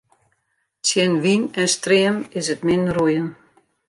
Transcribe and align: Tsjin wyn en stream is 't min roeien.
Tsjin 0.83 1.13
wyn 1.23 1.43
en 1.61 1.69
stream 1.75 2.15
is 2.39 2.47
't 2.53 2.61
min 2.67 2.85
roeien. 2.95 3.27